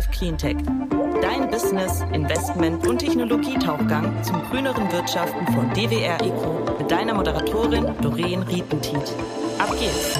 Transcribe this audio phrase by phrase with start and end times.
[0.00, 0.56] Dive Cleantech.
[1.20, 8.42] Dein Business, Investment und Technologietauchgang zum grüneren Wirtschaften von DWR Eco mit deiner Moderatorin Doreen
[8.42, 9.14] Rietentiet.
[9.58, 10.18] Ab geht's!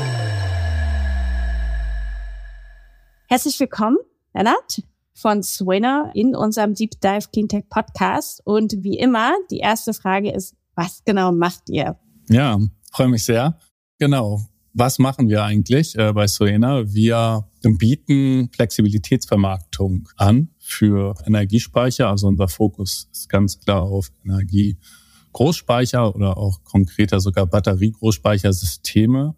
[3.26, 3.96] Herzlich willkommen,
[4.34, 4.82] Lennart
[5.14, 8.42] von Swinner in unserem Deep Dive Cleantech Podcast.
[8.44, 11.98] Und wie immer, die erste Frage ist, was genau macht ihr?
[12.28, 12.58] Ja,
[12.92, 13.58] freue mich sehr.
[13.98, 14.42] Genau.
[14.80, 16.90] Was machen wir eigentlich äh, bei Soena?
[16.90, 22.08] Wir bieten Flexibilitätsvermarktung an für Energiespeicher.
[22.08, 29.34] Also unser Fokus ist ganz klar auf Energiegroßspeicher oder auch konkreter sogar Batteriegroßspeichersysteme.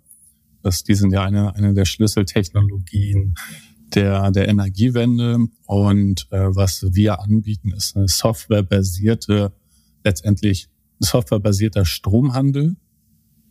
[0.62, 3.34] Das, die sind ja eine, eine der Schlüsseltechnologien
[3.96, 5.38] der, der Energiewende.
[5.66, 9.52] Und äh, was wir anbieten, ist eine softwarebasierte,
[10.04, 10.68] letztendlich
[11.00, 12.76] softwarebasierter Stromhandel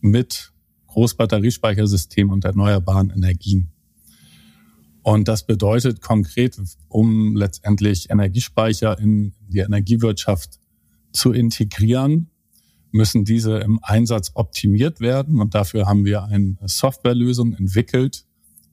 [0.00, 0.51] mit
[0.92, 3.72] Großbatteriespeichersystem und erneuerbaren Energien.
[5.02, 10.60] Und das bedeutet konkret, um letztendlich Energiespeicher in die Energiewirtschaft
[11.12, 12.28] zu integrieren,
[12.92, 15.40] müssen diese im Einsatz optimiert werden.
[15.40, 18.26] Und dafür haben wir eine Softwarelösung entwickelt,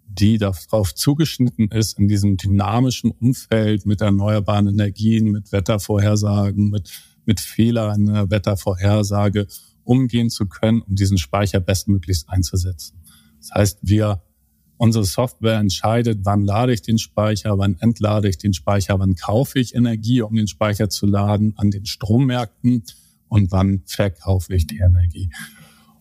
[0.05, 6.91] die darauf zugeschnitten ist, in diesem dynamischen Umfeld mit erneuerbaren Energien, mit Wettervorhersagen, mit,
[7.25, 9.47] mit Fehlern in der Wettervorhersage
[9.89, 13.01] umgehen zu können, um diesen Speicher bestmöglichst einzusetzen.
[13.39, 14.21] Das heißt, wir,
[14.77, 19.59] unsere Software entscheidet, wann lade ich den Speicher, wann entlade ich den Speicher, wann kaufe
[19.59, 22.83] ich Energie, um den Speicher zu laden an den Strommärkten
[23.27, 25.29] und wann verkaufe ich die Energie.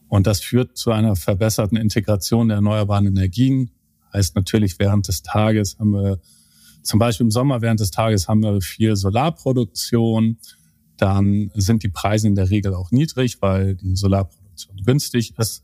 [0.08, 3.70] Und das führt zu einer verbesserten Integration der erneuerbaren Energien,
[4.12, 6.20] Heißt natürlich, während des Tages haben wir,
[6.82, 10.38] zum Beispiel im Sommer während des Tages haben wir viel Solarproduktion.
[10.98, 15.62] Dann sind die Preise in der Regel auch niedrig, weil die Solarproduktion günstig ist.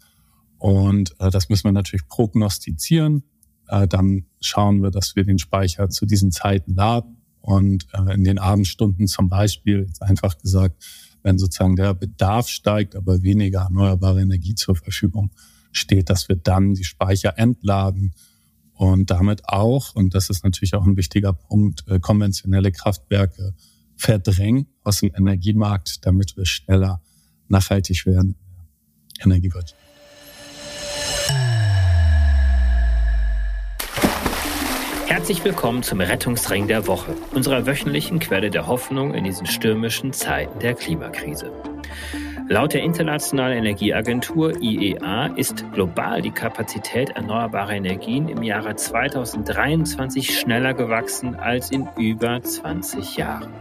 [0.59, 3.25] Und äh, das müssen wir natürlich prognostizieren.
[3.69, 7.19] Äh, dann schauen wir, dass wir den Speicher zu diesen Zeiten laden.
[7.41, 10.83] Und äh, in den Abendstunden zum Beispiel, einfach gesagt,
[11.23, 15.31] wenn sozusagen der Bedarf steigt, aber weniger erneuerbare Energie zur Verfügung
[15.73, 18.15] steht, dass wir dann die Speicher entladen
[18.75, 23.55] und damit auch, und das ist natürlich auch ein wichtiger Punkt, äh, konventionelle Kraftwerke
[23.97, 27.00] verdrängen aus dem Energiemarkt, damit wir schneller
[27.49, 28.37] nachhaltig werden
[29.22, 29.77] Energiewirtschaft.
[35.06, 40.59] Herzlich willkommen zum Rettungsring der Woche, unserer wöchentlichen Quelle der Hoffnung in diesen stürmischen Zeiten
[40.59, 41.53] der Klimakrise.
[42.49, 50.75] Laut der Internationalen Energieagentur IEA ist global die Kapazität erneuerbarer Energien im Jahre 2023 schneller
[50.75, 53.53] gewachsen als in über 20 Jahren.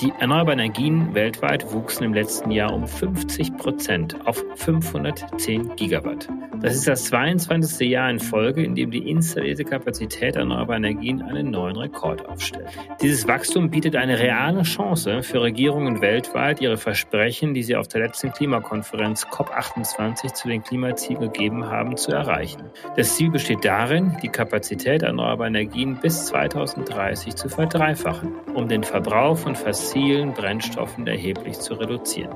[0.00, 6.28] Die erneuerbaren Energien weltweit wuchsen im letzten Jahr um 50 Prozent auf 510 Gigawatt.
[6.60, 7.88] Das ist das 22.
[7.88, 12.66] Jahr in Folge, in dem die installierte Kapazität erneuerbarer Energien einen neuen Rekord aufstellt.
[13.00, 18.02] Dieses Wachstum bietet eine reale Chance für Regierungen weltweit, ihre Versprechen, die sie auf der
[18.02, 22.64] letzten Klimakonferenz COP28 zu den Klimazielen gegeben haben, zu erreichen.
[22.96, 29.38] Das Ziel besteht darin, die Kapazität erneuerbarer Energien bis 2030 zu verdreifachen, um den Verbrauch
[29.38, 32.34] von Vers fossilen Brennstoffen erheblich zu reduzieren.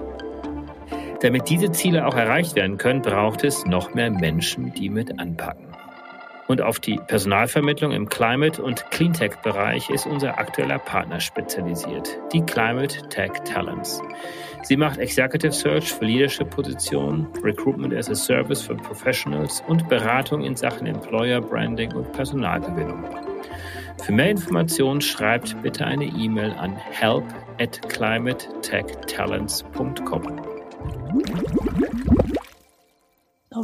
[1.21, 5.67] Damit diese Ziele auch erreicht werden können, braucht es noch mehr Menschen, die mit anpacken.
[6.47, 13.09] Und auf die Personalvermittlung im Climate- und Cleantech-Bereich ist unser aktueller Partner spezialisiert, die Climate
[13.09, 14.01] Tech Talents.
[14.63, 20.55] Sie macht Executive Search für Leadership-Positionen, Recruitment as a Service für Professionals und Beratung in
[20.55, 23.30] Sachen Employer Branding und Personalgewinnung.
[24.03, 27.25] Für mehr Informationen schreibt bitte eine E-Mail an help
[27.59, 30.51] at climatetechtalents.com.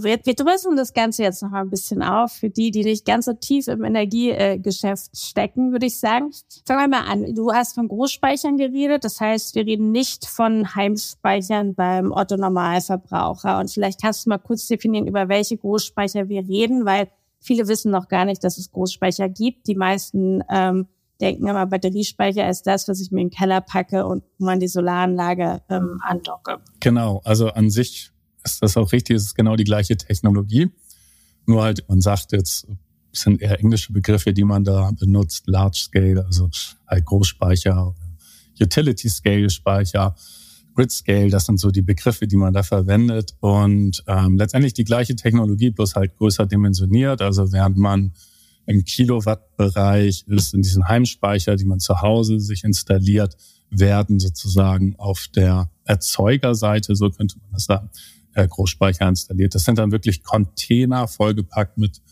[0.02, 2.32] Wir, wir dröseln das Ganze jetzt noch ein bisschen auf.
[2.32, 6.32] Für die, die nicht ganz so tief im Energiegeschäft stecken, würde ich sagen.
[6.66, 7.34] Fangen wir mal an.
[7.34, 9.04] Du hast von Großspeichern geredet.
[9.04, 13.58] Das heißt, wir reden nicht von Heimspeichern beim Otto-Normalverbraucher.
[13.58, 17.08] Und vielleicht kannst du mal kurz definieren, über welche Großspeicher wir reden, weil
[17.40, 19.66] Viele wissen noch gar nicht, dass es Großspeicher gibt.
[19.68, 20.86] Die meisten ähm,
[21.20, 24.68] denken immer, Batteriespeicher ist das, was ich mir in den Keller packe und man die
[24.68, 26.58] Solaranlage ähm, andocke.
[26.80, 28.10] Genau, also an sich
[28.44, 30.70] ist das auch richtig, es ist genau die gleiche Technologie.
[31.46, 32.66] Nur halt, man sagt jetzt,
[33.12, 36.50] sind eher englische Begriffe, die man da benutzt, Large Scale, also
[36.86, 37.94] halt Großspeicher,
[38.60, 40.14] Utility Scale Speicher.
[40.76, 43.34] Grid Scale, das sind so die Begriffe, die man da verwendet.
[43.40, 47.22] Und ähm, letztendlich die gleiche Technologie, bloß halt größer dimensioniert.
[47.22, 48.12] Also während man
[48.66, 53.36] im Kilowattbereich ist, in diesen Heimspeicher, die man zu Hause sich installiert,
[53.70, 57.90] werden sozusagen auf der Erzeugerseite, so könnte man das sagen,
[58.34, 59.54] äh, Großspeicher installiert.
[59.54, 62.02] Das sind dann wirklich Container vollgepackt mit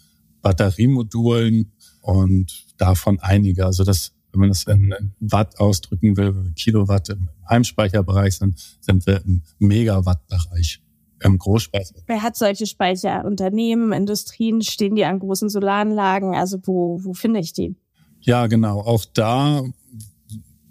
[0.43, 3.67] Batteriemodulen und davon einige.
[3.67, 9.25] Also das wenn man das in Watt ausdrücken will, Kilowatt im Heimspeicherbereich sind, sind wir
[9.25, 10.83] im Megawattbereich
[11.23, 11.95] im Großspeicher.
[12.07, 13.25] Wer hat solche Speicher?
[13.25, 16.35] Unternehmen, Industrien, stehen die an großen Solaranlagen?
[16.35, 17.77] Also wo, wo finde ich die?
[18.21, 18.81] Ja, genau.
[18.81, 19.63] Auch da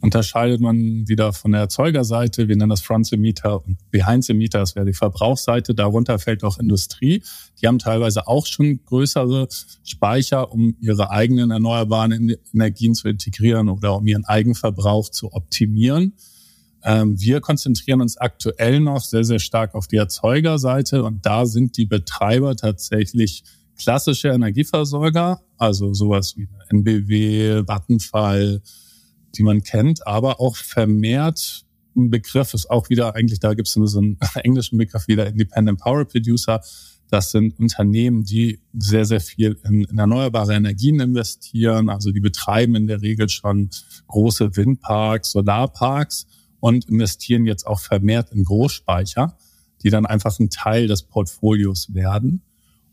[0.03, 2.49] unterscheidet man wieder von der Erzeugerseite.
[2.49, 4.59] Wir nennen das Front the Meter und Behind the Meter.
[4.59, 5.73] Das wäre die Verbrauchsseite.
[5.73, 7.23] Darunter fällt auch Industrie.
[7.61, 9.47] Die haben teilweise auch schon größere
[9.85, 16.11] Speicher, um ihre eigenen erneuerbaren Energien zu integrieren oder um ihren Eigenverbrauch zu optimieren.
[16.83, 21.77] Ähm, wir konzentrieren uns aktuell noch sehr, sehr stark auf die Erzeugerseite und da sind
[21.77, 23.45] die Betreiber tatsächlich
[23.77, 28.61] klassische Energieversorger, also sowas wie NBW, Vattenfall,
[29.35, 31.65] die man kennt, aber auch vermehrt
[31.95, 35.79] ein Begriff ist auch wieder eigentlich, da gibt es so einen englischen Begriff wieder, Independent
[35.79, 36.61] Power Producer.
[37.09, 41.89] Das sind Unternehmen, die sehr, sehr viel in, in, erneuerbare Energien investieren.
[41.89, 43.69] Also die betreiben in der Regel schon
[44.07, 46.25] große Windparks, Solarparks
[46.59, 49.37] und investieren jetzt auch vermehrt in Großspeicher,
[49.83, 52.41] die dann einfach ein Teil des Portfolios werden.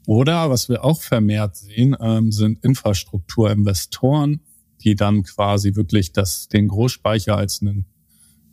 [0.07, 4.41] Oder was wir auch vermehrt sehen, ähm, sind Infrastrukturinvestoren,
[4.82, 7.87] die dann quasi wirklich das, den Großspeicher als einen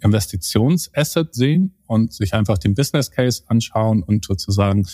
[0.02, 4.88] Investitionsasset sehen und sich einfach den Business Case anschauen und sozusagen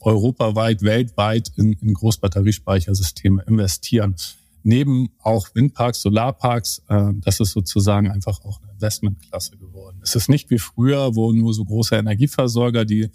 [0.00, 4.14] europaweit, weltweit in, in Großbatteriespeichersysteme investieren.
[4.62, 10.00] Neben auch Windparks, Solarparks, äh, das ist sozusagen einfach auch eine Investmentklasse geworden.
[10.02, 13.10] Es ist nicht wie früher, wo nur so große Energieversorger die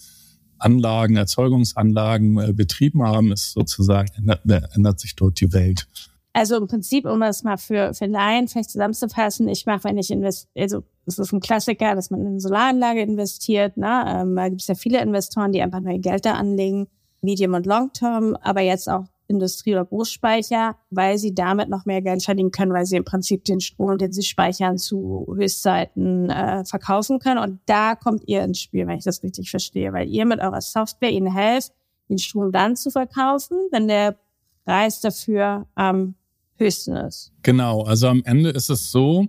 [0.57, 4.45] Anlagen, Erzeugungsanlagen äh, betrieben haben, ist sozusagen ändert,
[4.75, 5.87] ändert sich dort die Welt.
[6.33, 10.11] Also im Prinzip, um das mal für, für Laien vielleicht zusammenzufassen, ich mache, wenn ich
[10.11, 13.75] invest, also es ist ein Klassiker, dass man in eine Solaranlage investiert.
[13.75, 14.05] Ne?
[14.07, 16.87] Ähm, da gibt es ja viele Investoren, die einfach nur ihr Geld da anlegen,
[17.21, 22.01] Medium und Long Term, aber jetzt auch Industrie- oder Großspeicher, weil sie damit noch mehr
[22.01, 26.65] Geld verdienen können, weil sie im Prinzip den Strom, den sie speichern, zu Höchstzeiten äh,
[26.65, 27.39] verkaufen können.
[27.39, 30.61] Und da kommt ihr ins Spiel, wenn ich das richtig verstehe, weil ihr mit eurer
[30.61, 31.71] Software ihnen helft,
[32.09, 34.17] den Strom dann zu verkaufen, wenn der
[34.65, 36.15] Preis dafür am
[36.61, 37.33] höchsten ist.
[37.43, 39.27] Genau, also am Ende ist es so,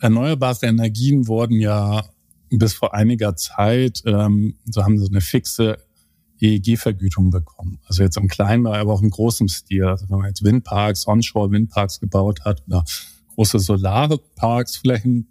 [0.00, 2.04] erneuerbare Energien wurden ja
[2.50, 5.78] bis vor einiger Zeit, ähm, so haben sie eine fixe
[6.40, 7.78] EEG-Vergütung bekommen.
[7.86, 9.84] Also jetzt im kleinen, aber auch im großen Stil.
[9.84, 12.84] Also wenn man jetzt Windparks, Onshore-Windparks gebaut hat oder
[13.34, 15.28] große Solarparksflächen,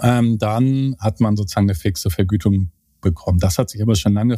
[0.00, 3.38] ähm, dann hat man sozusagen eine fixe Vergütung bekommen.
[3.38, 4.36] Das hat sich aber schon lange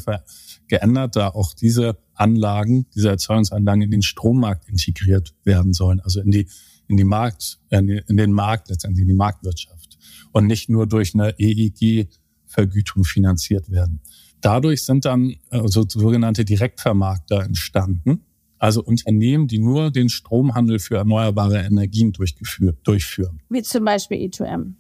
[0.69, 6.31] geändert, da auch diese Anlagen, diese Erzeugungsanlagen in den Strommarkt integriert werden sollen, also in
[6.31, 6.49] die
[6.91, 9.97] in die Markt, in, den Markt letztendlich in die Marktwirtschaft
[10.33, 14.01] und nicht nur durch eine EEG-Vergütung finanziert werden.
[14.41, 18.25] Dadurch sind dann also sogenannte Direktvermarkter entstanden,
[18.59, 23.41] also Unternehmen, die nur den Stromhandel für erneuerbare Energien durchführen.
[23.49, 24.75] Wie zum Beispiel E2M.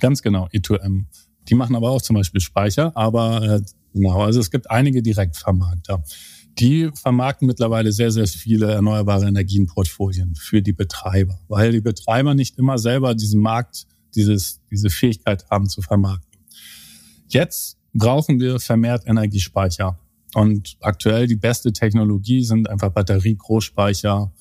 [0.00, 1.04] Ganz genau, E2M.
[1.48, 6.02] Die machen aber auch zum Beispiel Speicher, aber äh, genau, also es gibt einige Direktvermarkter.
[6.58, 12.58] Die vermarkten mittlerweile sehr, sehr viele erneuerbare Energienportfolien für die Betreiber, weil die Betreiber nicht
[12.58, 16.40] immer selber diesen Markt, dieses, diese Fähigkeit haben zu vermarkten.
[17.28, 19.98] Jetzt brauchen wir vermehrt Energiespeicher.
[20.34, 24.32] Und aktuell die beste Technologie sind einfach Batterie-Großspeicher,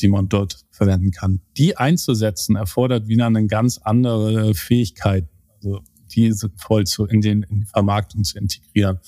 [0.00, 1.40] die man dort verwenden kann.
[1.56, 5.82] Die einzusetzen erfordert wieder eine ganz andere Fähigkeit, also
[6.14, 8.98] die voll zu, in, den, in die Vermarktung zu integrieren.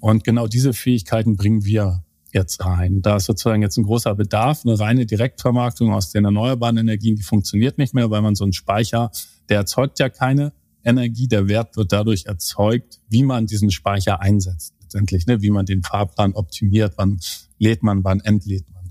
[0.00, 3.02] Und genau diese Fähigkeiten bringen wir jetzt rein.
[3.02, 4.62] Da ist sozusagen jetzt ein großer Bedarf.
[4.64, 8.52] Eine reine Direktvermarktung aus den erneuerbaren Energien, die funktioniert nicht mehr, weil man so einen
[8.52, 9.10] Speicher,
[9.48, 10.52] der erzeugt ja keine
[10.84, 14.74] Energie, der Wert wird dadurch erzeugt, wie man diesen Speicher einsetzt.
[14.82, 15.42] Letztendlich, ne?
[15.42, 17.18] wie man den Fahrplan optimiert, wann
[17.58, 18.90] lädt man, wann entlädt man.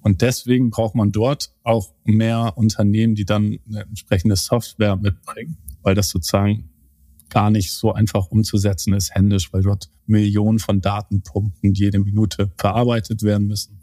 [0.00, 5.94] Und deswegen braucht man dort auch mehr Unternehmen, die dann eine entsprechende Software mitbringen, weil
[5.94, 6.70] das sozusagen
[7.28, 13.22] gar nicht so einfach umzusetzen ist händisch, weil dort Millionen von Datenpunkten jede Minute verarbeitet
[13.22, 13.80] werden müssen.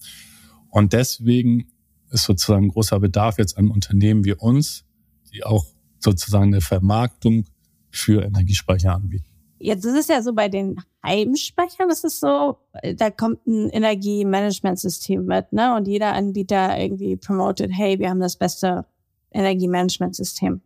[0.69, 1.71] Und deswegen
[2.11, 4.85] ist sozusagen großer Bedarf jetzt an Unternehmen wie uns,
[5.33, 5.65] die auch
[5.99, 7.45] sozusagen eine Vermarktung
[7.89, 9.25] für Energiespeicher anbieten.
[9.59, 12.57] Jetzt ist es ja so bei den Heimspeichern, das ist so,
[12.95, 15.75] da kommt ein Energiemanagementsystem mit, ne?
[15.75, 18.85] Und jeder Anbieter irgendwie promotet, hey, wir haben das beste
[19.31, 20.61] Energiemanagementsystem.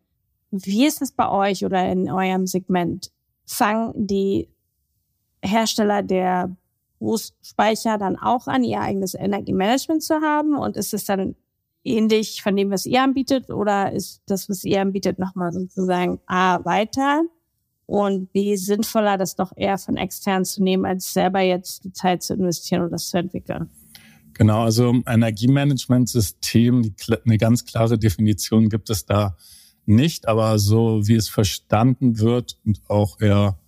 [0.52, 3.12] Wie ist es bei euch oder in eurem Segment?
[3.46, 4.50] Fangen die
[5.42, 6.56] Hersteller der
[7.00, 10.58] Großspeicher dann auch an, ihr eigenes Energiemanagement zu haben?
[10.58, 11.36] Und ist es dann
[11.84, 16.64] ähnlich von dem, was ihr anbietet, oder ist das, was ihr anbietet, nochmal sozusagen A
[16.66, 17.24] weiter
[17.86, 22.24] und B sinnvoller, das doch eher von extern zu nehmen, als selber jetzt die Zeit
[22.24, 23.70] zu investieren und das zu entwickeln?
[24.34, 26.94] Genau, also Energiemanagementsystem,
[27.26, 29.38] eine ganz klare Definition gibt es da
[29.88, 33.60] nicht, aber so wie es verstanden wird und auch eher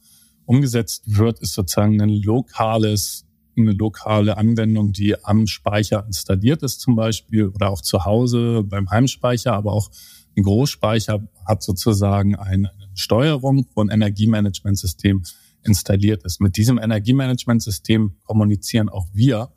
[0.46, 3.26] umgesetzt wird, ist sozusagen ein lokales,
[3.58, 8.90] eine lokale Anwendung, die am Speicher installiert ist zum Beispiel oder auch zu Hause beim
[8.90, 9.90] Heimspeicher, aber auch
[10.36, 15.24] ein Großspeicher hat sozusagen eine Steuerung, wo Energiemanagementsystem
[15.64, 16.40] installiert ist.
[16.40, 19.52] Mit diesem Energiemanagementsystem kommunizieren auch wir.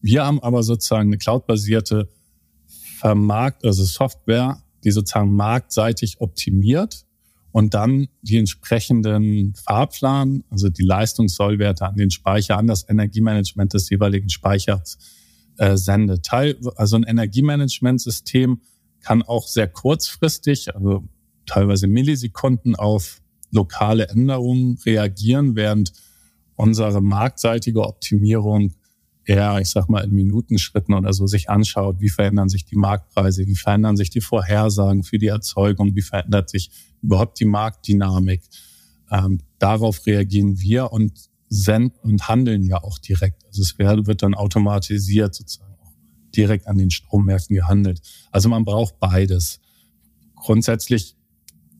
[0.00, 2.08] Wir haben aber sozusagen eine cloudbasierte
[2.98, 7.04] Vermarkt, also Software, die sozusagen marktseitig optimiert
[7.52, 13.90] und dann die entsprechenden Fahrplan, also die Leistungssollwerte an den Speicher, an das Energiemanagement des
[13.90, 14.98] jeweiligen Speichers
[15.58, 16.24] äh, sendet.
[16.24, 18.60] Teil, also ein Energiemanagementsystem
[19.00, 21.04] kann auch sehr kurzfristig, also
[21.44, 23.20] teilweise Millisekunden auf
[23.50, 25.92] lokale Änderungen reagieren, während
[26.56, 28.72] unsere marktseitige Optimierung
[29.24, 33.46] eher, ich sag mal, in Minutenschritten oder so sich anschaut, wie verändern sich die Marktpreise,
[33.46, 36.70] wie verändern sich die Vorhersagen für die Erzeugung, wie verändert sich
[37.02, 38.42] überhaupt die Marktdynamik.
[39.10, 41.12] Ähm, darauf reagieren wir und
[41.48, 43.44] senden und handeln ja auch direkt.
[43.44, 45.92] Also es wird dann automatisiert sozusagen auch
[46.34, 48.00] direkt an den Strommärkten gehandelt.
[48.30, 49.60] Also man braucht beides.
[50.34, 51.14] Grundsätzlich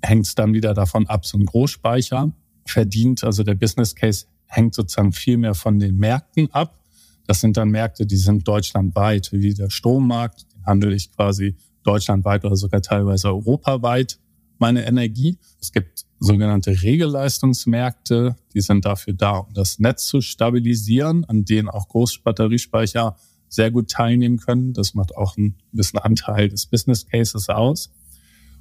[0.03, 2.33] hängt es dann wieder davon ab, so ein Großspeicher
[2.67, 6.82] verdient, also der Business Case hängt sozusagen viel mehr von den Märkten ab
[7.26, 12.45] das sind dann Märkte, die sind deutschlandweit, wie der Strommarkt, den handle ich quasi deutschlandweit
[12.45, 14.19] oder sogar teilweise europaweit
[14.59, 15.38] meine Energie.
[15.61, 21.69] Es gibt sogenannte Regelleistungsmärkte, die sind dafür da, um das Netz zu stabilisieren, an denen
[21.69, 23.17] auch Großbatteriespeicher
[23.49, 24.73] sehr gut teilnehmen können.
[24.73, 27.93] Das macht auch einen gewissen Anteil des Business Cases aus.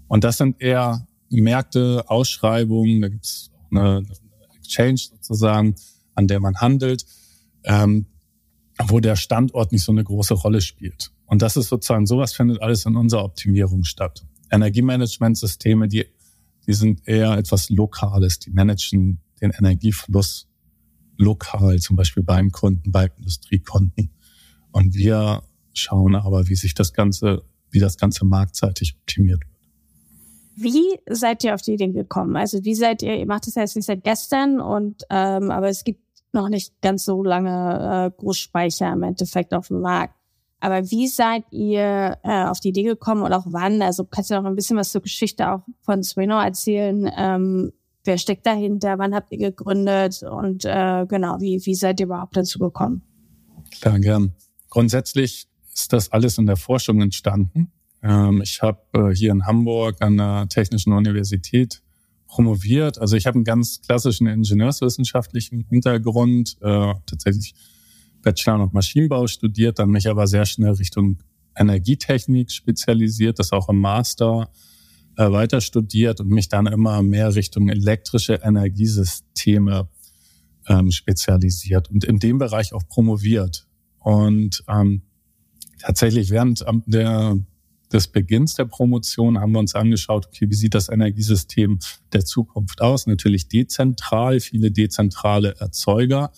[0.08, 4.03] Und das sind eher Märkte, Ausschreibungen, da gibt es eine
[4.58, 5.75] Exchange sozusagen,
[6.15, 7.06] an der man handelt.
[7.63, 8.08] Ähm,
[8.88, 11.12] wo der Standort nicht so eine große Rolle spielt.
[11.26, 14.26] Und das ist sozusagen, sowas findet alles in unserer Optimierung statt.
[14.52, 16.06] Energiemanagementsysteme, die,
[16.68, 20.48] die sind eher etwas Lokales, die managen den Energiefluss
[21.18, 24.12] lokal, zum Beispiel beim Kunden, bei Industriekunden.
[24.72, 29.52] Und wir schauen aber, wie sich das Ganze, wie das Ganze marktseitig optimiert wird.
[30.56, 32.36] Wie seid ihr auf die Idee gekommen?
[32.36, 35.70] Also wie seid ihr, ihr macht das ja jetzt nicht seit gestern und ähm, aber
[35.70, 36.02] es gibt
[36.34, 40.16] noch nicht ganz so lange äh, Großspeicher im Endeffekt auf dem Markt.
[40.60, 43.82] Aber wie seid ihr äh, auf die Idee gekommen und auch wann?
[43.82, 47.10] Also kannst du noch ein bisschen was zur Geschichte auch von Sweno erzählen?
[47.18, 47.72] Ähm,
[48.04, 49.00] wer steckt dahinter?
[49.00, 50.22] Wann habt ihr gegründet?
[50.22, 53.02] Und äh, genau, wie, wie seid ihr überhaupt dazu gekommen?
[53.80, 54.34] Klar, gern.
[54.70, 57.72] Grundsätzlich ist das alles in der Forschung entstanden.
[58.04, 61.82] Ähm, ich habe äh, hier in Hamburg an der Technischen Universität
[62.32, 62.98] promoviert.
[62.98, 67.54] Also ich habe einen ganz klassischen ingenieurswissenschaftlichen Hintergrund, äh, tatsächlich
[68.22, 71.18] Bachelor und Maschinenbau studiert, dann mich aber sehr schnell Richtung
[71.58, 74.50] Energietechnik spezialisiert, das auch im Master
[75.18, 79.90] äh, weiter studiert und mich dann immer mehr Richtung elektrische Energiesysteme
[80.68, 83.68] ähm, spezialisiert und in dem Bereich auch promoviert.
[84.00, 85.02] Und ähm,
[85.80, 87.38] tatsächlich während der
[87.92, 91.80] des Beginns der Promotion haben wir uns angeschaut, okay, wie sieht das Energiesystem
[92.14, 93.08] der Zukunft aus?
[93.08, 96.32] Natürlich dezentral, viele dezentrale Erzeuger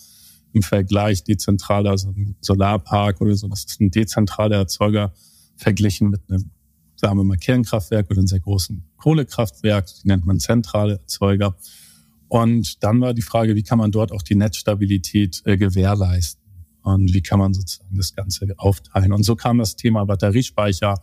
[0.52, 5.12] im Vergleich dezentraler, also ein Solarpark oder so, das ist ein dezentraler Erzeuger
[5.56, 6.50] verglichen mit einem,
[6.96, 11.56] sagen wir mal, Kernkraftwerk oder einem sehr großen Kohlekraftwerk, die nennt man zentrale Erzeuger.
[12.28, 16.42] Und dann war die Frage, wie kann man dort auch die Netzstabilität äh, gewährleisten?
[16.82, 19.12] Und wie kann man sozusagen das Ganze aufteilen?
[19.12, 21.00] Und so kam das Thema Batteriespeicher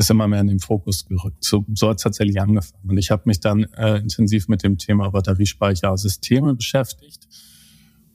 [0.00, 1.44] ist immer mehr in den Fokus gerückt.
[1.44, 2.90] So, so hat es tatsächlich angefangen.
[2.90, 7.28] Und ich habe mich dann äh, intensiv mit dem Thema Batteriespeichersysteme beschäftigt.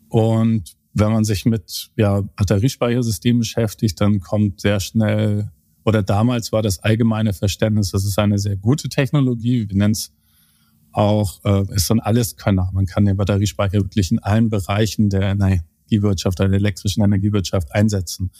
[0.10, 5.51] Und wenn man sich mit ja, Batteriespeichersystemen beschäftigt, dann kommt sehr schnell,
[5.84, 9.70] oder damals war das allgemeine Verständnis, das ist eine sehr gute Technologie.
[9.70, 10.12] Wir nennen es
[10.92, 12.72] auch, äh, ist so ein Alleskönner.
[12.74, 18.32] Man kann den Batteriespeicher wirklich in allen Bereichen der Energiewirtschaft, der elektrischen Energiewirtschaft einsetzen.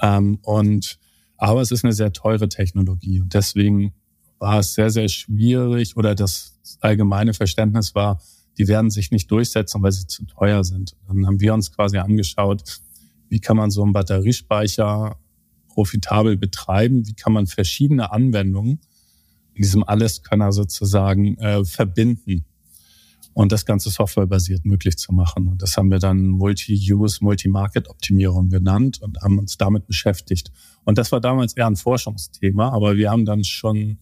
[0.00, 0.98] Ähm, und
[1.40, 3.94] aber es ist eine sehr teure Technologie und deswegen
[4.38, 8.20] war es sehr, sehr schwierig oder das allgemeine Verständnis war,
[8.58, 10.96] die werden sich nicht durchsetzen, weil sie zu teuer sind.
[11.08, 12.80] Dann haben wir uns quasi angeschaut,
[13.30, 15.16] wie kann man so einen Batteriespeicher
[15.68, 18.80] profitabel betreiben, wie kann man verschiedene Anwendungen
[19.54, 22.44] in diesem Alleskönner sozusagen äh, verbinden
[23.32, 25.48] und das Ganze softwarebasiert möglich zu machen.
[25.48, 30.50] Und das haben wir dann Multi-Use, Multi-Market-Optimierung genannt und haben uns damit beschäftigt.
[30.84, 33.98] Und das war damals eher ein Forschungsthema, aber wir haben dann schon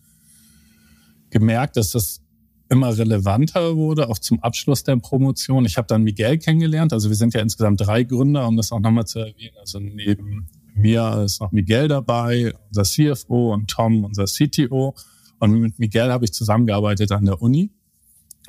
[1.30, 2.22] gemerkt, dass das
[2.70, 5.64] immer relevanter wurde, auch zum Abschluss der Promotion.
[5.64, 6.92] Ich habe dann Miguel kennengelernt.
[6.92, 9.56] Also wir sind ja insgesamt drei Gründer, um das auch nochmal zu erwähnen.
[9.60, 14.94] Also neben mir ist noch Miguel dabei, unser CFO und Tom, unser CTO.
[15.38, 17.70] Und mit Miguel habe ich zusammengearbeitet an der Uni.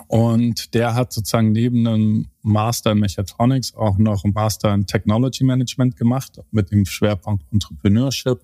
[0.07, 5.43] Und der hat sozusagen neben einem Master in Mechatronics auch noch einen Master in Technology
[5.43, 8.39] Management gemacht mit dem Schwerpunkt Entrepreneurship,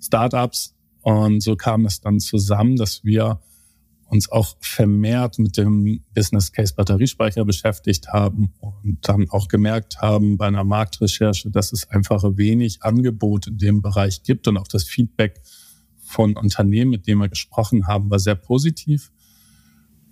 [0.00, 0.74] Startups.
[1.02, 3.40] Und so kam es dann zusammen, dass wir
[4.10, 10.36] uns auch vermehrt mit dem Business Case Batteriespeicher beschäftigt haben und dann auch gemerkt haben
[10.36, 14.84] bei einer Marktrecherche, dass es einfach wenig Angebot in dem Bereich gibt und auch das
[14.84, 15.40] Feedback
[16.02, 19.12] von Unternehmen, mit denen wir gesprochen haben, war sehr positiv.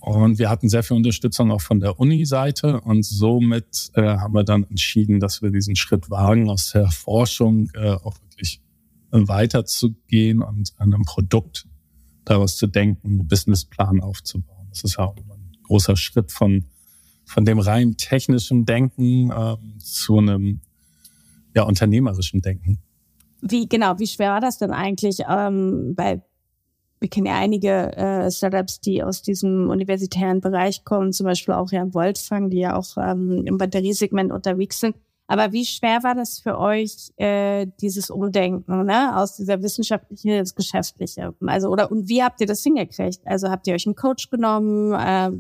[0.01, 4.45] Und wir hatten sehr viel Unterstützung auch von der Uni-Seite und somit äh, haben wir
[4.45, 8.63] dann entschieden, dass wir diesen Schritt wagen, aus der Forschung äh, auch wirklich
[9.11, 11.67] weiterzugehen und an einem Produkt
[12.25, 14.69] daraus zu denken, einen Businessplan aufzubauen.
[14.71, 16.67] Das ist ja auch ein großer Schritt von,
[17.25, 20.61] von dem rein technischen Denken äh, zu einem
[21.55, 22.79] ja, unternehmerischen Denken.
[23.41, 25.21] Wie genau, wie schwer war das denn eigentlich?
[25.29, 26.23] Ähm, weil
[27.01, 31.71] wir kennen ja einige äh, Startups, die aus diesem universitären Bereich kommen, zum Beispiel auch
[31.71, 34.97] ja Voltfang, die ja auch ähm, im Batteriesegment unterwegs sind.
[35.31, 39.15] Aber wie schwer war das für euch, äh, dieses Umdenken, ne?
[39.15, 41.35] aus dieser wissenschaftlichen ins Geschäftliche?
[41.47, 43.21] Also, oder und wie habt ihr das hingekriegt?
[43.27, 45.31] Also habt ihr euch einen Coach genommen äh,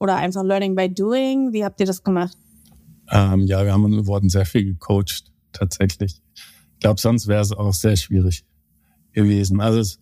[0.00, 1.52] oder einfach Learning by Doing?
[1.52, 2.36] Wie habt ihr das gemacht?
[3.10, 6.20] Ähm, ja, wir haben wurden sehr viel gecoacht, tatsächlich.
[6.34, 8.44] Ich glaube, sonst wäre es auch sehr schwierig
[9.12, 9.60] gewesen.
[9.60, 9.98] Also es,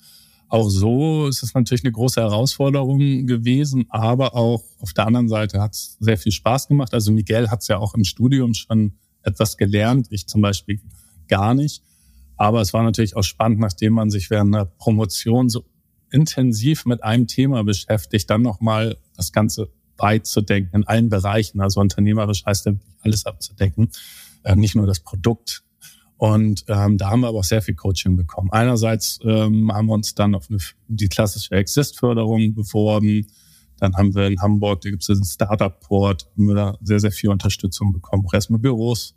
[0.50, 5.60] auch so ist es natürlich eine große Herausforderung gewesen, aber auch auf der anderen Seite
[5.60, 6.92] hat es sehr viel Spaß gemacht.
[6.92, 10.80] Also Miguel hat es ja auch im Studium schon etwas gelernt, ich zum Beispiel
[11.28, 11.82] gar nicht.
[12.36, 15.64] Aber es war natürlich auch spannend, nachdem man sich während einer Promotion so
[16.10, 21.60] intensiv mit einem Thema beschäftigt, dann nochmal das Ganze beizudenken in allen Bereichen.
[21.60, 23.90] Also unternehmerisch heißt ja alles abzudecken,
[24.42, 25.62] äh, nicht nur das Produkt.
[26.20, 28.50] Und ähm, da haben wir aber auch sehr viel Coaching bekommen.
[28.52, 33.26] Einerseits ähm, haben wir uns dann auf eine, die klassische Exist-Förderung beworben.
[33.78, 37.10] Dann haben wir in Hamburg, da gibt es einen Startup-Port, haben wir da sehr, sehr
[37.10, 38.26] viel Unterstützung bekommen.
[38.26, 39.14] Auch erstmal Büros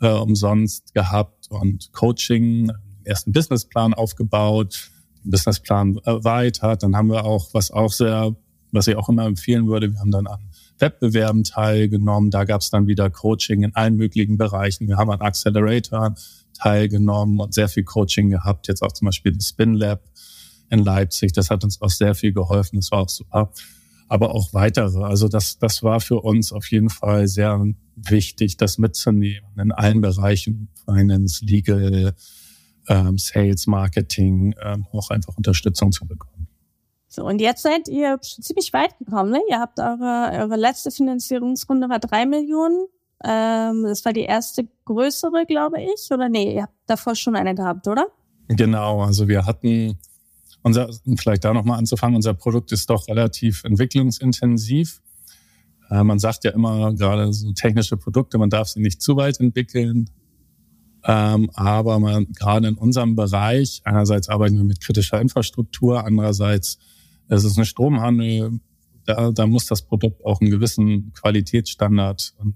[0.00, 2.70] äh, umsonst gehabt und Coaching,
[3.02, 4.92] ersten Businessplan aufgebaut,
[5.24, 6.84] den Businessplan erweitert.
[6.84, 8.36] Dann haben wir auch, was auch sehr,
[8.70, 12.30] was ich auch immer empfehlen würde, wir haben dann an Wettbewerben teilgenommen.
[12.30, 14.86] Da gab es dann wieder Coaching in allen möglichen Bereichen.
[14.86, 16.14] Wir haben an Accelerator
[16.54, 18.68] teilgenommen und sehr viel Coaching gehabt.
[18.68, 20.02] Jetzt auch zum Beispiel das Spin Lab
[20.70, 21.32] in Leipzig.
[21.32, 22.76] Das hat uns auch sehr viel geholfen.
[22.76, 23.50] Das war auch super
[24.08, 25.02] aber auch weitere.
[25.02, 27.64] Also das, das war für uns auf jeden Fall sehr
[27.96, 32.14] wichtig, das mitzunehmen in allen Bereichen, Finance, Legal,
[32.88, 36.48] ähm, Sales, Marketing, ähm, auch einfach Unterstützung zu bekommen.
[37.08, 39.30] So, und jetzt seid ihr ziemlich weit gekommen.
[39.30, 39.40] Ne?
[39.48, 42.86] Ihr habt eure, eure letzte Finanzierungsrunde war drei Millionen.
[43.26, 46.10] Ähm, das war die erste größere, glaube ich.
[46.10, 48.08] Oder nee, ihr habt davor schon eine gehabt, oder?
[48.48, 49.98] Genau, also wir hatten
[50.62, 55.00] unser, vielleicht da nochmal anzufangen, unser Produkt ist doch relativ entwicklungsintensiv.
[55.90, 59.40] Äh, man sagt ja immer, gerade so technische Produkte, man darf sie nicht zu weit
[59.40, 60.10] entwickeln.
[61.06, 66.78] Ähm, aber man, gerade in unserem Bereich, einerseits arbeiten wir mit kritischer Infrastruktur, andererseits
[67.28, 68.60] ist es ein Stromhandel,
[69.06, 72.50] da, da muss das Produkt auch einen gewissen Qualitätsstandard äh,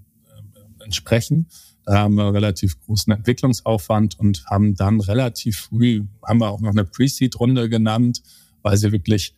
[0.89, 1.47] entsprechen.
[1.85, 6.71] Da haben wir relativ großen Entwicklungsaufwand und haben dann relativ früh, haben wir auch noch
[6.71, 8.23] eine Pre-Seed-Runde genannt,
[8.63, 9.35] weil sie wirklich,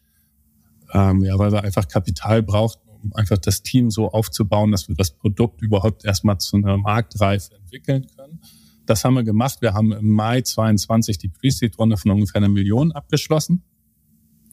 [0.94, 4.96] ähm, ja, weil wir einfach Kapital brauchten, um einfach das Team so aufzubauen, dass wir
[4.96, 8.40] das Produkt überhaupt erstmal zu einer Marktreife entwickeln können.
[8.86, 9.62] Das haben wir gemacht.
[9.62, 13.64] Wir haben im Mai 22 die Pre-Seed-Runde von ungefähr einer Million abgeschlossen,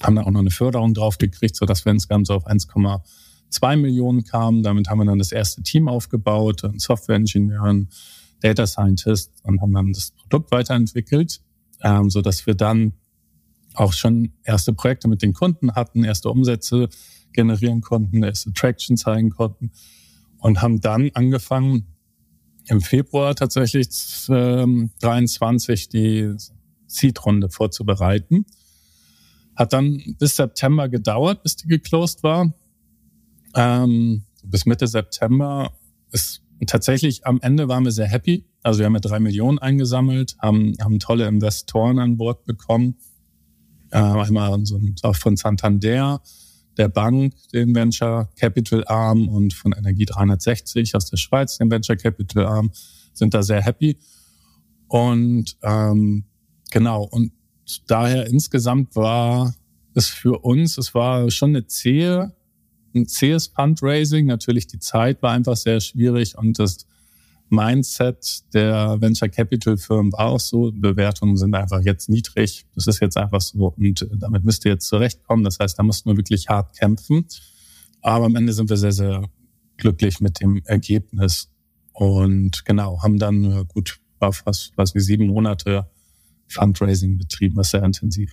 [0.02, 2.66] haben da auch noch eine Förderung drauf gekriegt, sodass wir insgesamt so auf 1,
[3.50, 4.62] zwei Millionen kamen.
[4.62, 7.86] Damit haben wir dann das erste Team aufgebaut, einen Software-Ingenieur,
[8.40, 11.40] Data Scientist und haben dann das Produkt weiterentwickelt,
[11.82, 12.92] ähm, so dass wir dann
[13.74, 16.88] auch schon erste Projekte mit den Kunden hatten, erste Umsätze
[17.32, 19.70] generieren konnten, erste Traction zeigen konnten
[20.38, 21.86] und haben dann angefangen,
[22.68, 23.88] im Februar tatsächlich
[24.28, 26.34] ähm, 23 die
[26.86, 28.44] Seed-Runde vorzubereiten.
[29.56, 32.52] Hat dann bis September gedauert, bis die geclosed war.
[33.54, 35.72] Ähm, bis Mitte September
[36.10, 38.44] ist tatsächlich am Ende waren wir sehr happy.
[38.62, 42.96] Also wir haben ja drei Millionen eingesammelt, haben, haben tolle Investoren an Bord bekommen.
[43.90, 46.20] Äh, einmal so auch von Santander,
[46.76, 51.96] der Bank, den Venture Capital Arm und von Energie 360 aus der Schweiz, den Venture
[51.96, 52.70] Capital Arm,
[53.12, 53.98] sind da sehr happy.
[54.86, 56.24] Und ähm,
[56.70, 57.32] genau, und
[57.86, 59.54] daher insgesamt war
[59.94, 62.32] es für uns, es war schon eine zähe
[62.94, 64.26] ein zähes Fundraising.
[64.26, 66.86] Natürlich die Zeit war einfach sehr schwierig und das
[67.50, 70.70] Mindset der Venture Capital Firmen war auch so.
[70.74, 72.66] Bewertungen sind einfach jetzt niedrig.
[72.74, 73.74] Das ist jetzt einfach so.
[73.76, 75.44] Und damit müsst ihr jetzt zurechtkommen.
[75.44, 77.26] Das heißt, da mussten wir wirklich hart kämpfen.
[78.02, 79.28] Aber am Ende sind wir sehr, sehr
[79.78, 81.50] glücklich mit dem Ergebnis.
[81.92, 85.90] Und genau, haben dann gut, war fast, was wie sieben Monate
[86.48, 88.32] Fundraising betrieben, was sehr intensiv.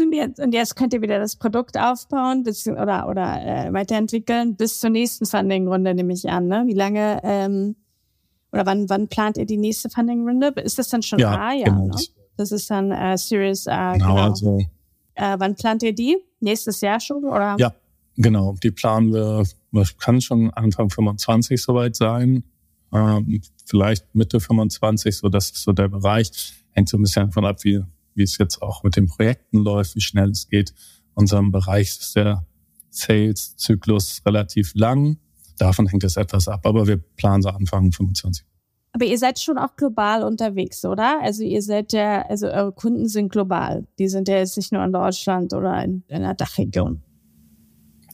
[0.00, 4.56] Und jetzt, und jetzt könnt ihr wieder das Produkt aufbauen bis, oder, oder äh, weiterentwickeln
[4.56, 6.46] bis zur nächsten Funding-Runde, nehme ich an.
[6.46, 6.64] Ne?
[6.66, 7.76] Wie lange ähm,
[8.52, 10.48] oder wann, wann plant ihr die nächste Funding-Runde?
[10.62, 11.52] Ist das dann schon ja, A?
[11.52, 11.86] Ja, genau.
[11.88, 11.94] ne?
[12.36, 13.92] Das ist dann äh, Series A.
[13.94, 14.22] Genau, Genau.
[14.28, 14.58] also
[15.14, 16.16] Äh, wann plant ihr die?
[16.40, 17.24] Nächstes Jahr schon?
[17.24, 17.56] Oder?
[17.58, 17.74] Ja,
[18.16, 18.54] genau.
[18.62, 22.44] Die planen wir, das kann schon Anfang 25 soweit sein.
[22.92, 26.30] Ähm, vielleicht Mitte 25, so das ist so der Bereich.
[26.70, 27.82] Hängt so ein bisschen davon ab, wie,
[28.14, 30.74] wie es jetzt auch mit den Projekten läuft, wie schnell es geht.
[31.14, 32.46] Unserem Bereich ist der
[32.90, 35.18] Sales-Zyklus relativ lang.
[35.58, 38.44] Davon hängt es etwas ab, aber wir planen so Anfang 25.
[38.94, 41.20] Aber ihr seid schon auch global unterwegs, oder?
[41.22, 43.86] Also ihr seid ja, also eure Kunden sind global.
[43.98, 47.02] Die sind ja jetzt nicht nur in Deutschland oder in, in der Dachregion.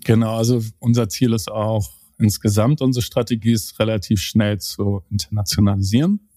[0.05, 6.28] Genau, also unser Ziel ist auch insgesamt, unsere Strategie ist relativ schnell zu internationalisieren.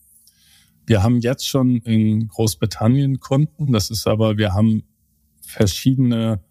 [0.86, 4.84] Wir haben jetzt schon in Großbritannien Kunden, das ist aber, wir haben
[5.42, 6.44] verschiedene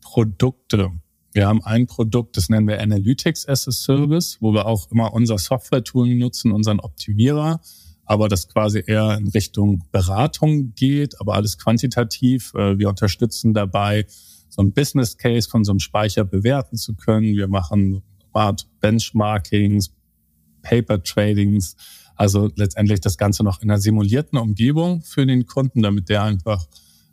[0.00, 0.90] Produkte.
[1.32, 5.12] Wir haben ein Produkt, das nennen wir Analytics as a Service, wo wir auch immer
[5.12, 7.60] unser Software-Tool nutzen, unseren Optimierer,
[8.04, 12.52] aber das quasi eher in Richtung Beratung geht, aber alles quantitativ.
[12.54, 14.06] Äh, Wir unterstützen dabei,
[14.48, 17.34] so ein Business Case von so einem Speicher bewerten zu können.
[17.34, 19.92] Wir machen Art Benchmarkings,
[20.62, 21.76] Paper Tradings,
[22.16, 26.66] also letztendlich das Ganze noch in einer simulierten Umgebung für den Kunden, damit der einfach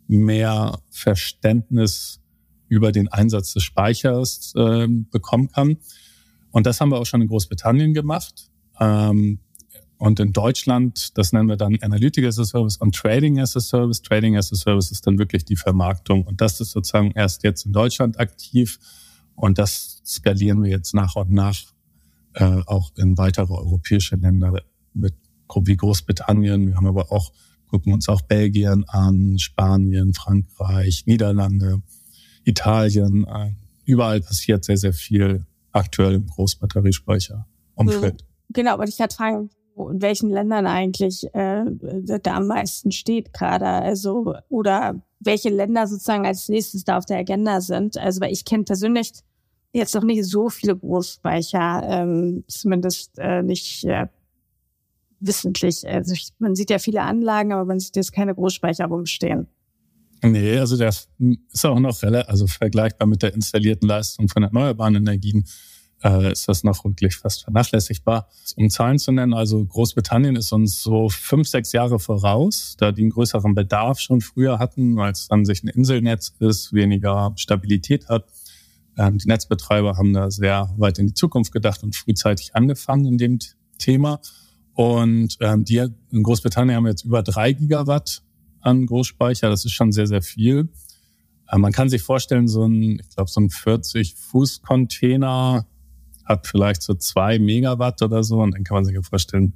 [0.08, 2.20] mehr Verständnis
[2.68, 5.78] über den Einsatz des Speichers äh, bekommen kann.
[6.52, 8.50] Und das haben wir auch schon in Großbritannien gemacht.
[8.80, 9.40] Ähm,
[9.98, 13.60] und in Deutschland, das nennen wir dann Analytic as a Service und Trading as a
[13.60, 14.02] Service.
[14.02, 16.24] Trading as a Service ist dann wirklich die Vermarktung.
[16.26, 18.80] Und das ist sozusagen erst jetzt in Deutschland aktiv.
[19.36, 21.58] Und das skalieren wir jetzt nach und nach
[22.34, 24.54] äh, auch in weitere europäische Länder
[24.94, 25.16] mit
[25.64, 26.68] wie Großbritannien.
[26.68, 27.34] Wir haben aber auch,
[27.68, 31.82] gucken uns auch Belgien an, Spanien, Frankreich, Niederlande,
[32.46, 33.26] Italien.
[33.28, 33.52] Äh,
[33.86, 38.26] überall passiert sehr, sehr viel aktuell im Großbatteriespeicher-Umfeld.
[38.50, 41.66] Genau, wollte ich gerade fragen, in welchen Ländern eigentlich äh,
[42.22, 43.66] da am meisten steht gerade.
[43.66, 47.98] Also, oder welche Länder sozusagen als nächstes da auf der Agenda sind.
[47.98, 49.12] Also, weil ich kenne persönlich
[49.74, 54.08] jetzt noch nicht so viele Großspeicher, ähm, zumindest äh, nicht äh,
[55.22, 55.88] wissentlich.
[55.88, 59.48] Also ich, man sieht ja viele Anlagen, aber man sieht jetzt keine Großspeicher rumstehen.
[60.24, 64.96] Nee, also der ist auch noch relativ, also vergleichbar mit der installierten Leistung von erneuerbaren
[64.96, 65.46] Energien
[66.04, 68.28] äh, ist das noch wirklich fast vernachlässigbar.
[68.56, 73.02] Um Zahlen zu nennen, also Großbritannien ist uns so fünf, sechs Jahre voraus, da die
[73.02, 78.26] einen größeren Bedarf schon früher hatten, als dann sich ein Inselnetz ist, weniger Stabilität hat.
[78.98, 83.18] Ähm, die Netzbetreiber haben da sehr weit in die Zukunft gedacht und frühzeitig angefangen in
[83.18, 83.40] dem
[83.78, 84.20] Thema.
[84.82, 88.24] Und ähm, die in Großbritannien haben jetzt über drei Gigawatt
[88.62, 89.48] an Großspeicher.
[89.48, 90.70] Das ist schon sehr, sehr viel.
[91.48, 95.68] Äh, man kann sich vorstellen, so ein, ich glaube, so ein 40-Fuß-Container
[96.26, 98.42] hat vielleicht so zwei Megawatt oder so.
[98.42, 99.54] Und dann kann man sich ja vorstellen,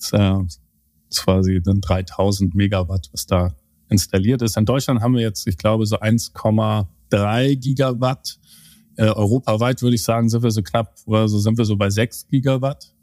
[0.00, 0.34] das äh,
[1.14, 3.54] quasi dann 3000 Megawatt, was da
[3.88, 4.56] installiert ist.
[4.56, 8.40] In Deutschland haben wir jetzt, ich glaube, so 1,3 Gigawatt.
[8.96, 11.88] Äh, europaweit würde ich sagen, sind wir so knapp, oder so sind wir so bei
[11.88, 12.95] 6 Gigawatt.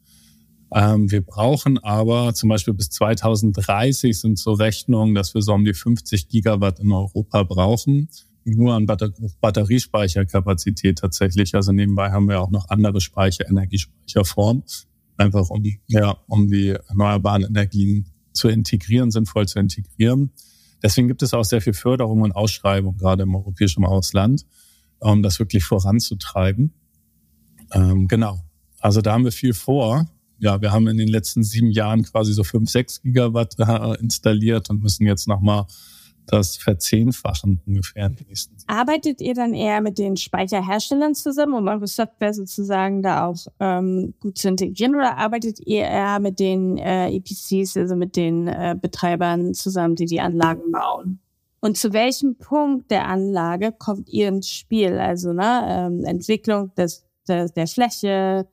[0.74, 5.66] Ähm, wir brauchen aber zum Beispiel bis 2030 sind so Rechnungen, dass wir so um
[5.66, 8.10] die 50 Gigawatt in Europa brauchen.
[8.44, 11.54] Nur an Batter Batteriespeicherkapazität tatsächlich.
[11.54, 14.64] Also nebenbei haben wir auch noch andere Speicher, Energiespeicherformen.
[15.18, 20.32] Einfach um, ja, um die erneuerbaren Energien zu integrieren, sinnvoll zu integrieren.
[20.82, 24.46] Deswegen gibt es auch sehr viel Förderung und Ausschreibung, gerade im europäischen Ausland,
[25.00, 26.74] um das wirklich voranzutreiben.
[27.74, 28.44] Ähm, genau.
[28.80, 30.08] Also da haben wir viel vor
[30.44, 34.70] ja, wir haben in den letzten sieben Jahren quasi so fünf, sechs Gigawatt äh, installiert
[34.70, 35.66] und müssen jetzt nochmal
[36.26, 38.56] das verzehnfachen ungefähr in den nächsten.
[38.68, 44.14] Arbeitet ihr dann eher mit den Speicherherstellern zusammen, um eure Software sozusagen da auch ähm,
[44.20, 48.76] gut zu integrieren, oder arbeitet ihr eher mit den äh, EPCs, also mit den äh,
[48.80, 51.20] Betreibern zusammen, die die Anlagen bauen?
[51.62, 55.00] Und zu welchem Punkt der Anlage kommt ihr ins Spiel?
[55.00, 58.46] Also ne, ähm, Entwicklung des, des, der Fläche,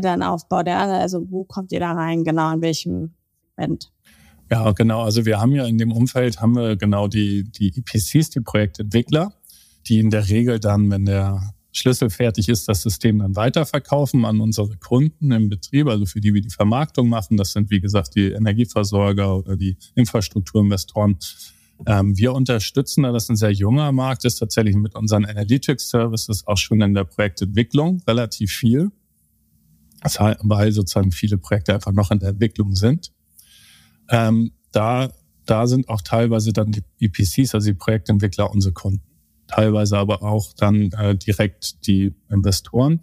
[0.00, 3.14] dann Aufbau der also wo kommt ihr da rein, genau in welchem
[3.56, 3.90] Moment?
[4.50, 5.02] Ja, genau.
[5.02, 9.32] Also wir haben ja in dem Umfeld haben wir genau die, die EPCs, die Projektentwickler,
[9.86, 14.76] die in der Regel dann, wenn der schlüsselfertig ist, das System dann weiterverkaufen an unsere
[14.76, 17.36] Kunden im Betrieb, also für die wir die Vermarktung machen.
[17.36, 21.18] Das sind, wie gesagt, die Energieversorger oder die Infrastrukturinvestoren.
[21.86, 26.46] Ähm, wir unterstützen, da das ein sehr junger Markt ist, tatsächlich mit unseren Analytics Services
[26.46, 28.92] auch schon in der Projektentwicklung relativ viel.
[30.04, 33.12] Weil sozusagen viele Projekte einfach noch in der Entwicklung sind.
[34.10, 35.10] Ähm, da,
[35.46, 39.02] da sind auch teilweise dann die EPCs, also die Projektentwickler, unsere Kunden
[39.46, 43.00] teilweise aber auch dann äh, direkt die Investoren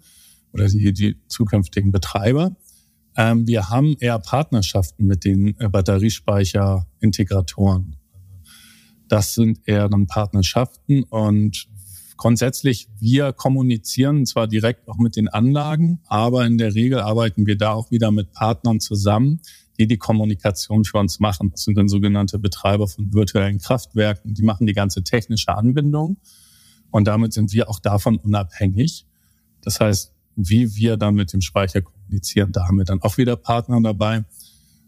[0.52, 2.56] oder die, die zukünftigen Betreiber.
[3.16, 7.96] Ähm, wir haben eher Partnerschaften mit den äh, Batteriespeicherintegratoren.
[9.08, 11.68] Das sind eher dann Partnerschaften und
[12.22, 17.58] grundsätzlich wir kommunizieren zwar direkt auch mit den Anlagen, aber in der Regel arbeiten wir
[17.58, 19.40] da auch wieder mit Partnern zusammen,
[19.76, 21.50] die die Kommunikation für uns machen.
[21.50, 24.34] Das sind dann sogenannte Betreiber von virtuellen Kraftwerken.
[24.34, 26.16] Die machen die ganze technische Anbindung.
[26.92, 29.04] Und damit sind wir auch davon unabhängig.
[29.60, 33.34] Das heißt, wie wir dann mit dem Speicher kommunizieren, da haben wir dann auch wieder
[33.34, 34.24] Partner dabei.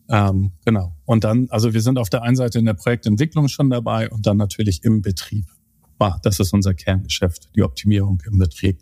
[0.09, 0.95] Ähm, genau.
[1.05, 4.25] Und dann, also wir sind auf der einen Seite in der Projektentwicklung schon dabei und
[4.25, 5.47] dann natürlich im Betrieb.
[5.99, 8.81] Ah, das ist unser Kerngeschäft, die Optimierung im Betrieb.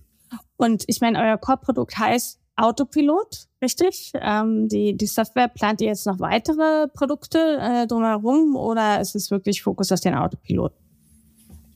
[0.57, 4.13] Und ich meine, euer Core-Produkt heißt Autopilot, richtig?
[4.15, 9.31] Ähm, die, die Software plant ihr jetzt noch weitere Produkte äh, drumherum oder ist es
[9.31, 10.73] wirklich Fokus auf den Autopilot?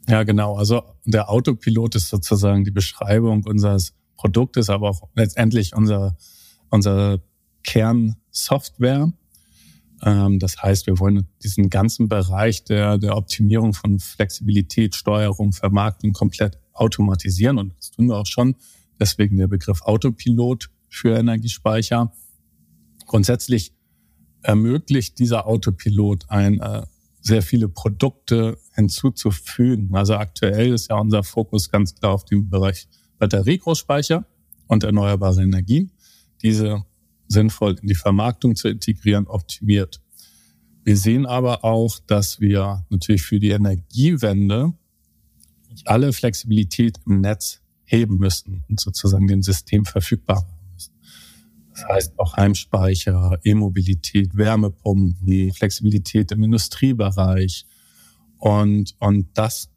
[0.08, 0.56] Ja, genau.
[0.56, 6.16] Also der Autopilot ist sozusagen die Beschreibung unseres Produktes, aber auch letztendlich unser,
[6.70, 7.18] unser
[7.64, 9.12] Kernsoftware.
[10.02, 16.12] Ähm, das heißt, wir wollen diesen ganzen Bereich der, der Optimierung von Flexibilität, Steuerung, Vermarktung
[16.12, 18.56] komplett automatisieren und das tun wir auch schon.
[19.00, 22.12] Deswegen der Begriff Autopilot für Energiespeicher.
[23.06, 23.74] Grundsätzlich
[24.42, 26.82] ermöglicht dieser Autopilot ein äh,
[27.20, 29.94] sehr viele Produkte hinzuzufügen.
[29.94, 34.24] Also aktuell ist ja unser Fokus ganz klar auf dem Bereich Batteriegroßspeicher
[34.68, 35.90] und erneuerbare Energien.
[36.42, 36.84] Diese
[37.28, 40.00] sinnvoll in die Vermarktung zu integrieren, optimiert.
[40.84, 44.72] Wir sehen aber auch, dass wir natürlich für die Energiewende
[45.84, 50.92] alle Flexibilität im Netz heben müssen und sozusagen dem System verfügbar machen müssen.
[51.72, 57.66] Das heißt auch Heimspeicher, E-Mobilität, Wärmepumpen, Flexibilität im Industriebereich.
[58.38, 59.70] Und, und das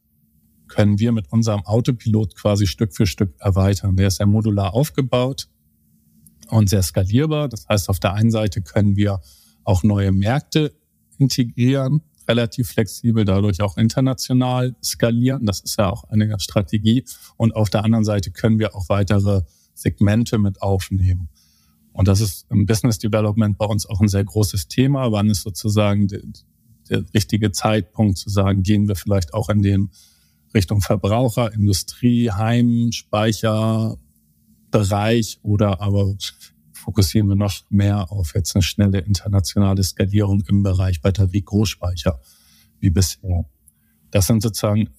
[0.68, 3.96] können wir mit unserem Autopilot quasi Stück für Stück erweitern.
[3.96, 5.50] Der ist ja modular aufgebaut
[6.50, 7.50] und sehr skalierbar.
[7.50, 9.22] Das heißt, auf der einen Seite können wir
[9.64, 10.74] auch neue Märkte
[11.18, 15.46] integrieren, relativ flexibel, dadurch auch international skalieren.
[15.46, 17.04] Das ist ja auch eine Strategie.
[17.38, 19.42] Und auf der anderen Seite können wir auch weitere
[19.74, 21.30] Segmente mit aufnehmen.
[21.92, 25.12] Und das ist im Business Development bei uns auch ein sehr großes Thema.
[25.12, 26.22] Wann ist sozusagen der,
[26.90, 29.90] der richtige Zeitpunkt zu sagen, gehen wir vielleicht auch in den
[30.54, 33.98] Richtung Verbraucher, Industrie, Heim, Speicher,
[34.72, 36.16] Bereich oder aber
[36.74, 42.20] fokussieren wir noch mehr auf jetzt eine schnelle internationale Skalierung im Bereich Batterie-Großspeicher
[42.80, 43.46] wie bisher.
[44.12, 44.90] Das sind sozusagen,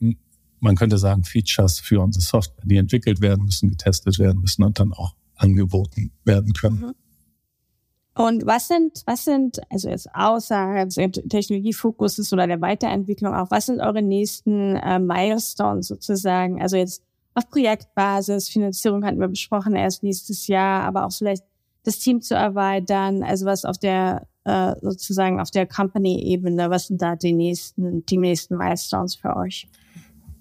[0.60, 4.78] man könnte sagen, Features für unsere Software, die entwickelt werden müssen, getestet werden müssen und
[4.78, 6.80] dann auch angeboten werden können.
[6.80, 6.94] Mhm.
[8.14, 10.96] Und was sind, was sind, also jetzt außerhalb des
[11.28, 16.60] Technologiefokuses oder der Weiterentwicklung auch, was sind eure nächsten äh, Milestones sozusagen?
[16.60, 17.02] Also jetzt
[17.34, 21.44] auf Projektbasis, Finanzierung hatten wir besprochen erst nächstes Jahr, aber auch vielleicht
[21.84, 27.00] das Team zu erweitern, also was auf der äh, sozusagen auf der Company-Ebene, was sind
[27.02, 29.68] da die nächsten, die nächsten Milestones für euch?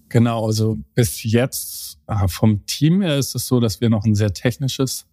[0.10, 4.16] Genau, also bis jetzt äh, vom Team her ist es so, dass wir noch ein
[4.16, 5.06] sehr technisches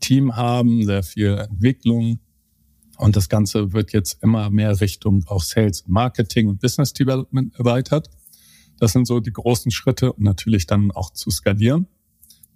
[0.00, 2.18] Team haben, sehr viel Entwicklung.
[2.98, 8.10] Und das Ganze wird jetzt immer mehr Richtung auch Sales, Marketing und Business Development erweitert.
[8.82, 11.86] Das sind so die großen Schritte und natürlich dann auch zu skalieren.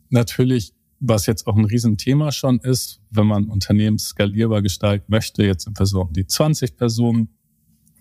[0.08, 5.66] Natürlich was jetzt auch ein Riesenthema schon ist, wenn man Unternehmen skalierbar gestalten möchte, jetzt
[5.66, 7.28] sind wir so um die 20 Personen,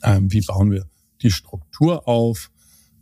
[0.01, 0.89] ähm, wie bauen wir
[1.21, 2.49] die Struktur auf,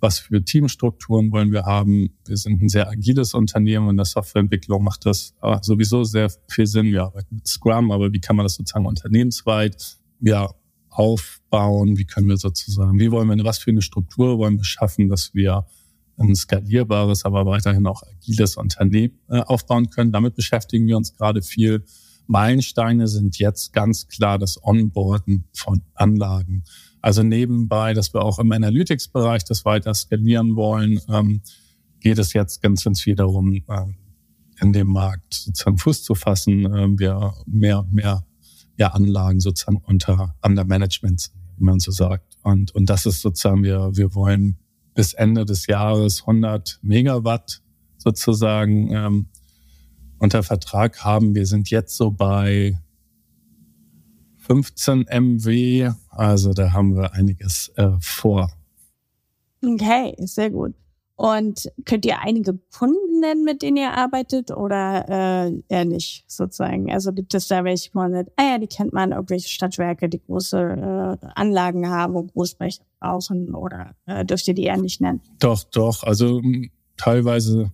[0.02, 2.18] was für Teamstrukturen wollen wir haben.
[2.28, 6.68] Wir sind ein sehr agiles Unternehmen in der Softwareentwicklung macht das äh, sowieso sehr viel
[6.68, 6.88] Sinn.
[6.88, 10.54] Wir arbeiten mit Scrum, aber wie kann man das sozusagen unternehmensweit ja,
[10.93, 11.97] aufbauen?
[11.97, 15.34] Wie können wir sozusagen, wie wollen wir, was für eine Struktur wollen wir schaffen, dass
[15.34, 15.65] wir
[16.17, 20.12] ein skalierbares, aber weiterhin auch agiles Unternehmen äh, aufbauen können.
[20.12, 21.84] Damit beschäftigen wir uns gerade viel.
[22.27, 26.63] Meilensteine sind jetzt ganz klar das Onboarden von Anlagen.
[27.01, 31.41] Also nebenbei, dass wir auch im Analytics-Bereich das weiter skalieren wollen, ähm,
[31.99, 33.62] geht es jetzt ganz, ganz viel darum, äh,
[34.62, 38.25] in dem Markt sozusagen Fuß zu fassen, äh, wir mehr und mehr
[38.78, 42.38] ja, Anlagen sozusagen unter under Management, wie man so sagt.
[42.44, 44.58] Und, und das ist sozusagen, wir, wir wollen
[44.94, 47.62] bis Ende des Jahres 100 Megawatt
[47.98, 49.28] sozusagen ähm,
[50.20, 51.36] unter Vertrag haben.
[51.36, 52.78] Wir sind jetzt so bei
[54.40, 58.52] 15 MW, also da haben wir einiges äh, vor.
[59.64, 60.76] Okay, sehr gut.
[61.24, 66.92] Und könnt ihr einige Kunden nennen, mit denen ihr arbeitet oder äh, eher nicht sozusagen?
[66.92, 70.10] Also gibt es da welche, wo man sagt, ah ja, die kennt man, irgendwelche Stadtwerke,
[70.10, 75.00] die große äh, Anlagen haben und Großbrecher brauchen oder äh, dürft ihr die eher nicht
[75.00, 75.22] nennen?
[75.40, 76.04] Doch, doch.
[76.04, 76.42] Also
[76.98, 77.72] teilweise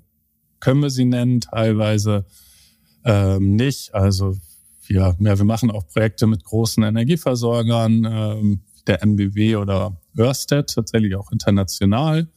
[0.60, 2.28] können wir sie nennen, teilweise
[3.04, 3.96] ähm, nicht.
[3.96, 4.38] Also
[4.86, 11.16] wir, ja, wir machen auch Projekte mit großen Energieversorgern, ähm, der NBW oder Ørsted, tatsächlich
[11.16, 12.28] auch international.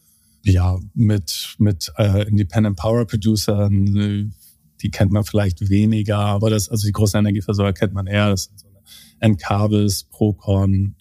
[0.43, 4.29] Ja, mit, mit äh, Independent Power Producern, äh,
[4.81, 8.29] die kennt man vielleicht weniger, aber das, also die großen Energieversorger kennt man eher.
[8.29, 8.67] Das sind so
[9.19, 10.95] Encarvis, Procon.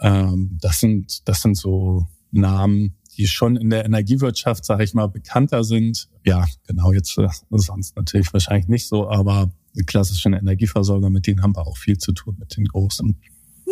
[0.00, 5.08] Ähm, das sind, das sind so Namen, die schon in der Energiewirtschaft, sage ich mal,
[5.08, 6.08] bekannter sind.
[6.24, 11.42] Ja, genau, jetzt äh, sonst natürlich wahrscheinlich nicht so, aber die klassischen Energieversorger, mit denen
[11.42, 13.20] haben wir auch viel zu tun, mit den großen.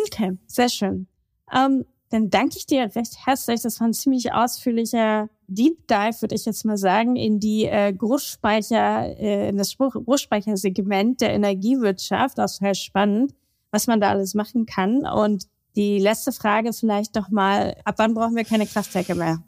[0.07, 1.07] Okay, sehr schön.
[1.55, 3.61] Ähm, dann danke ich dir recht herzlich.
[3.63, 7.93] Das war ein ziemlich ausführlicher Deep Dive, würde ich jetzt mal sagen, in die äh,
[7.93, 12.39] Großspeicher, äh, in das Großspeichersegment der Energiewirtschaft.
[12.39, 13.35] Das halt spannend,
[13.71, 15.05] was man da alles machen kann.
[15.07, 15.45] Und
[15.77, 19.43] die letzte Frage vielleicht doch mal, ab wann brauchen wir keine Kraftwerke mehr?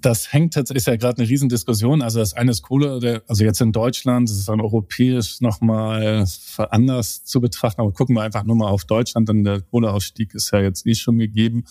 [0.00, 2.00] Das hängt tatsächlich, ist ja gerade eine Riesendiskussion.
[2.00, 6.24] Also das eine ist Kohle, also jetzt in Deutschland, das ist dann europäisch nochmal
[6.70, 7.80] anders zu betrachten.
[7.80, 10.94] Aber gucken wir einfach nur mal auf Deutschland, denn der Kohleausstieg ist ja jetzt eh
[10.94, 11.64] schon gegeben.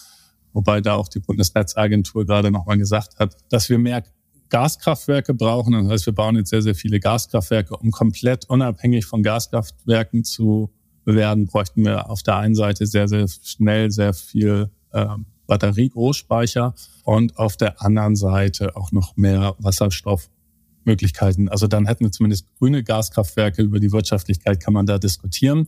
[0.55, 4.03] Wobei da auch die Bundesnetzagentur gerade nochmal gesagt hat, dass wir mehr
[4.49, 5.73] Gaskraftwerke brauchen.
[5.73, 10.71] Das heißt, wir bauen jetzt sehr, sehr viele Gaskraftwerke, um komplett unabhängig von Gaskraftwerken zu
[11.03, 15.05] werden, bräuchten wir auf der einen Seite sehr, sehr schnell sehr viel äh,
[15.45, 21.49] Batteriegroßspeicher und auf der anderen Seite auch noch mehr Wasserstoffmöglichkeiten.
[21.49, 23.61] Also dann hätten wir zumindest grüne Gaskraftwerke.
[23.61, 25.67] Über die Wirtschaftlichkeit kann man da diskutieren.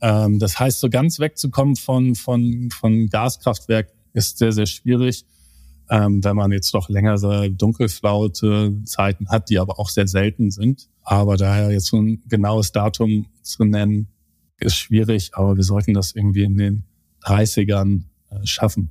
[0.00, 5.26] Ähm, das heißt, so ganz wegzukommen von, von, von Gaskraftwerken ist sehr, sehr schwierig.
[5.88, 10.88] Ähm, wenn man jetzt doch längere dunkelflaute Zeiten hat, die aber auch sehr selten sind.
[11.02, 14.06] Aber daher jetzt so ein genaues Datum zu nennen,
[14.58, 16.84] ist schwierig, aber wir sollten das irgendwie in den
[17.24, 18.90] 30ern äh, schaffen.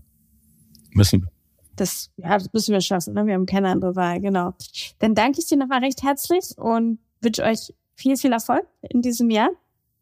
[0.91, 1.31] Müssen wir.
[1.75, 3.13] Das, ja, das müssen wir schaffen.
[3.13, 3.25] Ne?
[3.25, 4.53] Wir haben keine andere Wahl, genau.
[4.97, 9.29] Dann danke ich dir nochmal recht herzlich und wünsche euch viel, viel Erfolg in diesem
[9.29, 9.49] Jahr